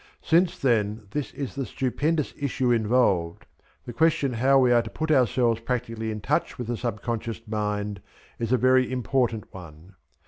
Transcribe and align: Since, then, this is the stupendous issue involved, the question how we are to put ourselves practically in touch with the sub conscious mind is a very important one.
Since, 0.23 0.57
then, 0.57 1.05
this 1.11 1.31
is 1.31 1.53
the 1.53 1.63
stupendous 1.63 2.33
issue 2.35 2.71
involved, 2.71 3.45
the 3.85 3.93
question 3.93 4.33
how 4.33 4.57
we 4.57 4.71
are 4.71 4.81
to 4.81 4.89
put 4.89 5.11
ourselves 5.11 5.59
practically 5.59 6.09
in 6.09 6.21
touch 6.21 6.57
with 6.57 6.65
the 6.65 6.75
sub 6.75 7.03
conscious 7.03 7.39
mind 7.45 8.01
is 8.39 8.51
a 8.51 8.57
very 8.57 8.91
important 8.91 9.53
one. 9.53 9.93